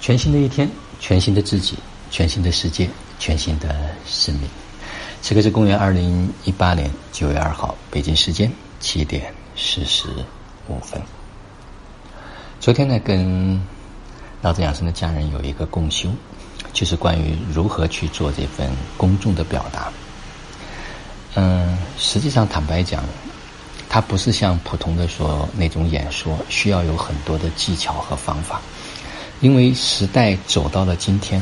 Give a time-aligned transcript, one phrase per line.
[0.00, 0.68] 全新的一天，
[1.00, 1.76] 全新的自己，
[2.10, 4.48] 全新的世界，全新的生命。
[5.20, 8.50] 此刻是公元二零一八年九月二号，北京时间
[8.80, 10.08] 七点四十
[10.68, 11.00] 五分。
[12.60, 13.60] 昨天呢，跟
[14.40, 16.08] 老子养生的家人有一个共修，
[16.72, 19.92] 就是关于如何去做这份公众的表达。
[21.34, 23.04] 嗯，实际上坦白讲，
[23.88, 28.62] 它不是像普通的说那种演说，需要有很多的技巧和方法。
[29.40, 31.40] 因为时代走到了今天，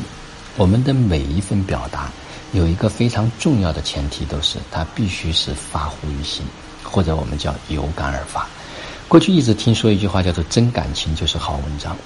[0.55, 2.11] 我们的每一份表达
[2.51, 6.45] 有一个非常重要的前提，都是它必须是发乎于心，
[6.83, 8.47] 或者我们叫有感而发。
[9.07, 11.97] 过去一直听说一句话叫做“真感情就是好文章”，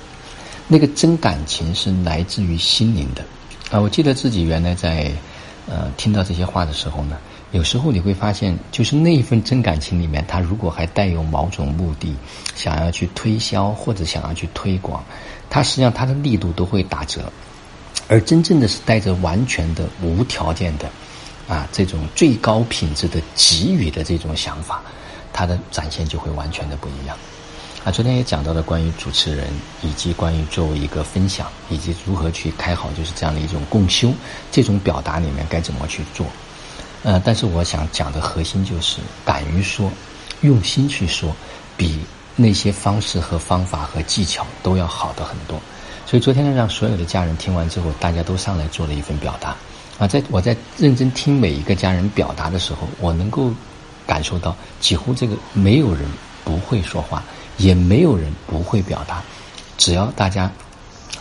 [0.68, 3.26] 那个真感情是来自于心灵的
[3.72, 3.80] 啊！
[3.80, 5.12] 我记得自己原来在
[5.68, 7.18] 呃听到这些话的时候呢，
[7.52, 12.16] 有时候你会发现，就是那一份真感情里面，它如果还带有某种目的，
[12.56, 15.04] 想要去推销或者想要去推广。
[15.50, 17.30] 它实际上它的力度都会打折，
[18.08, 20.90] 而真正的是带着完全的无条件的，
[21.50, 24.82] 啊，这种最高品质的给予的这种想法，
[25.34, 27.18] 它的展现就会完全的不一样。
[27.84, 29.48] 啊，昨天也讲到了关于主持人，
[29.82, 34.14] 以及关于作为一个分享，以及如何去开好就是这样的一种共修，
[34.52, 36.26] 这种表达里面该怎么去做。
[37.04, 39.92] 呃，但是我想讲的核心就是敢于说，
[40.42, 41.36] 用心去说，
[41.76, 42.00] 比。
[42.34, 45.60] 那些方式和方法和技巧都要好的很多，
[46.08, 49.54] 所以昨天呢，让所有的家人听完之后，大家都上来做了一份表达。
[50.00, 53.52] 啊，在我在认真听每一个家人表达的时候，我能够
[54.08, 56.10] 感受到，几乎这个没有人
[56.46, 57.22] 不会说话，
[57.58, 59.22] 也没有人不会表达。
[59.78, 60.50] 只要大家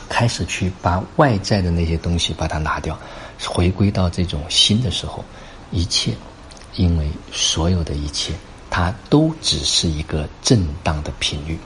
[0.09, 2.98] 开始去把外在的那些东西把它拿掉，
[3.44, 5.25] 回归到这种心的时候，
[5.70, 6.14] 一切，
[6.76, 8.32] 因为所有的一切。
[8.72, 11.58] 它都只是一个震荡的频率，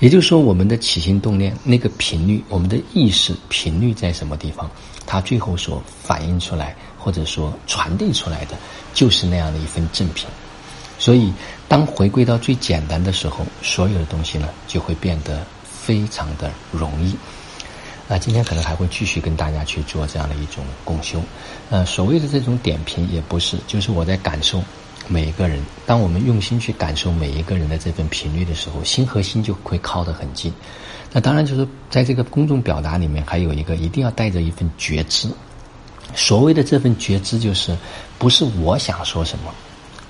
[0.00, 4.68] 也就是说，我们的起心动念那个频率，我们的意识频率在什么地方，
[5.06, 8.58] 它最后所反映出来或者说传递出来的，
[8.92, 10.26] 就是那样的一份正品。
[10.98, 11.32] 所以，
[11.68, 17.14] 当回归到最简单的时候，所有的东西呢，就会变得非常的容易。
[18.10, 21.22] 那今天可能还会继续跟大家去做这样的一种共修。
[21.70, 24.60] 呃，所谓的这种点评也不是，就是我在感受。
[25.06, 30.52] 每一个人，当我们用心去感受每一个人的这份频率的时候，心和心就会靠得很近。
[31.12, 35.28] 那当然就是在这个公众表达里面，还有一个一定要带着一份觉知。
[36.14, 37.76] 所谓的这份觉知，就是
[38.18, 39.52] 不是我想说什么，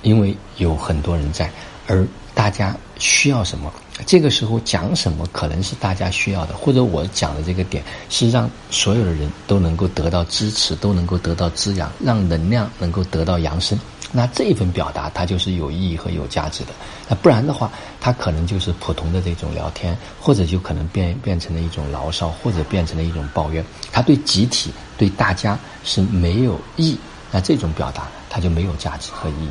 [0.02, 1.50] 因为有很多人在，
[1.86, 2.06] 而
[2.40, 3.70] 大家需要什么，
[4.06, 13.78] 这个时候讲什么可能是大家需要的，或者我讲的这个点是让所有的人都能够得到支持，都能够得到滋养，让能量能够得到扬升。
[14.10, 16.70] 那这一份表达，它就是有意义和有价值的。
[17.10, 23.62] 那不然的话，它可能就是普通的这种聊天，或者就可能变变成了一种牢骚，或者变成了一种抱怨。
[23.92, 26.96] 它对集体、对大家是没有益。
[27.30, 29.50] 那这种表达，它就没有价值和意义。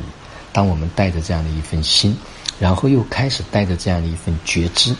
[0.52, 2.16] 当我们带着这样的一份心，
[2.60, 4.94] 然后又开始带着这样的一份觉知，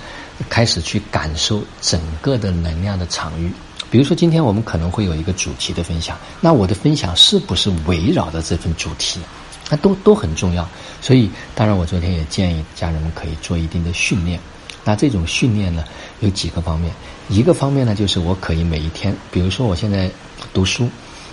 [0.48, 3.52] 开始去感受整个的能量的场域。
[3.90, 9.20] 比如说，今天我们可能会有一个主题的分享，那我的分享是不是围绕着这份主题？
[9.68, 10.68] 那都都很重要，
[11.00, 14.40] 所以当然我昨天也建议家人们可以做一定的训练。
[14.82, 15.84] 那这种训练呢，
[16.20, 16.92] 有几个方面。
[17.28, 20.10] 一个方面呢，就是我可以每一天，比如说我现在
[20.52, 20.88] 读书，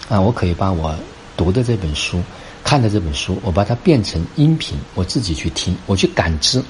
[0.10, 0.96] 啊，我可以把我
[1.36, 2.22] 读的这本书、
[2.68, 6.62] 看的这本书，我把它变成音频，我自己去听，我去感知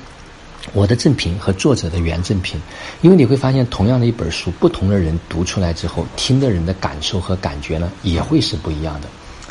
[0.71, 2.61] 我的正频和作者的原正频。
[3.01, 9.07] 因为你会发现，同样的一本书，不同的人读出来之后，听的人的感受和感觉呢，也会是不一样的。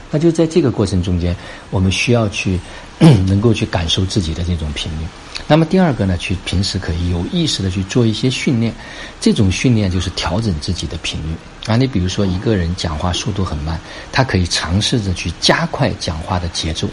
[0.08, 1.34] 那就在这个过程中间，
[1.68, 2.60] 我们需要去
[2.98, 5.06] 能够去感受自己的这种频率。
[5.46, 8.74] 那么第二个呢，去平时可以有意识的去做一些训练。
[9.20, 11.36] 这种训练就是调整自己的频率
[11.66, 11.76] 啊。
[11.76, 13.78] 你比如说一个人讲话速度很慢，
[14.10, 16.88] 他可以尝试着去加快讲话的节奏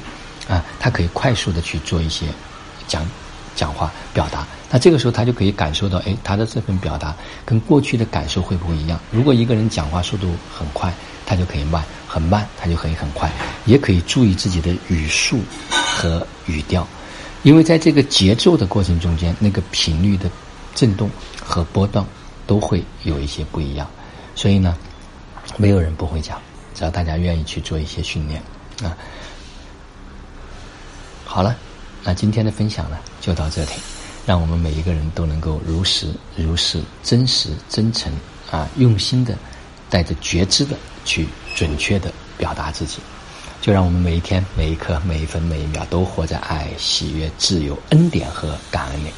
[0.47, 2.25] 啊，他可以快速的去做一些
[2.87, 3.09] 讲
[3.55, 4.45] 讲话表达。
[4.69, 7.15] 那这个时候他就可以感受到，哎，他的这份表达
[7.45, 8.99] 跟过去的感受会不会一样？
[9.09, 10.93] 如果一个人讲话速度很快，
[11.25, 11.83] 他就可以慢。
[12.13, 13.31] 很慢，它就可以很快，
[13.65, 15.39] 也可以注意自己的语速
[15.71, 16.87] 和语调，
[17.41, 20.29] 因为在这个节奏的过程中间，那个频率的
[20.75, 21.09] 震动
[21.43, 22.05] 和波动
[22.45, 23.89] 都会有一些不一样。
[24.35, 24.77] 所以呢，
[25.57, 26.39] 没有人不会讲，
[26.75, 28.39] 只要大家愿意去做一些训练
[28.83, 28.95] 啊。
[31.25, 31.55] 好了，
[32.03, 33.71] 那今天的分享呢就到这里，
[34.23, 38.13] 让我们每一个人都能够如实、如实、真实、真诚
[38.51, 39.35] 啊，用心的，
[39.93, 40.75] 带着觉知的。
[41.05, 42.99] 去准确的表达自己，
[43.61, 49.09] 就让我们每一天、每一刻、每一分、每一秒都活在爱、喜悦、自由、恩典和感恩里。